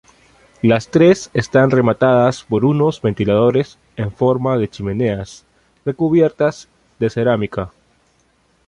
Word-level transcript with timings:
Las 0.63 0.87
tres 0.89 1.29
están 1.35 1.69
rematadas 1.69 2.41
por 2.43 2.65
unos 2.65 3.03
ventiladores 3.03 3.77
en 3.97 4.11
forma 4.11 4.57
de 4.57 4.67
chimeneas, 4.67 5.45
recubiertas 5.85 6.67
de 6.97 7.07
cerámica. 7.11 7.69